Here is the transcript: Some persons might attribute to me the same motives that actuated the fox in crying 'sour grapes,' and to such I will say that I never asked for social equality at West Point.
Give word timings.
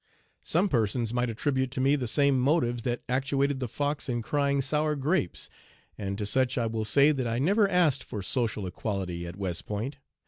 Some 0.41 0.67
persons 0.67 1.13
might 1.13 1.29
attribute 1.29 1.69
to 1.73 1.79
me 1.79 1.95
the 1.95 2.07
same 2.07 2.39
motives 2.39 2.81
that 2.81 3.03
actuated 3.07 3.59
the 3.59 3.67
fox 3.67 4.09
in 4.09 4.23
crying 4.23 4.59
'sour 4.59 4.95
grapes,' 4.95 5.47
and 5.95 6.17
to 6.17 6.25
such 6.25 6.57
I 6.57 6.65
will 6.65 6.85
say 6.85 7.11
that 7.11 7.27
I 7.27 7.37
never 7.37 7.69
asked 7.69 8.03
for 8.03 8.23
social 8.23 8.65
equality 8.65 9.27
at 9.27 9.35
West 9.35 9.67
Point. 9.67 9.97